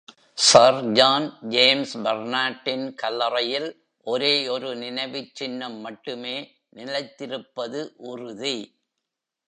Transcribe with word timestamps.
Sir 0.43 0.79
John 0.91 1.27
James 1.49 1.93
பர்னெட்டின் 2.05 2.85
கல்லறையில்; 3.01 3.69
ஒரே 4.07 4.33
ஒரு 4.47 4.69
நினைவுச்சின்னம் 4.75 5.77
மட்டுமே 5.79 6.35
நிலைத்திருப்பது 6.75 7.81
உறுதி. 8.11 8.57